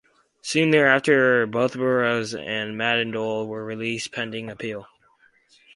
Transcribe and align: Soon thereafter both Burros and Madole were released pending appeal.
Soon 0.41 0.71
thereafter 0.71 1.45
both 1.45 1.73
Burros 1.75 2.33
and 2.33 2.75
Madole 2.75 3.45
were 3.45 3.63
released 3.63 4.11
pending 4.11 4.49
appeal. 4.49 4.87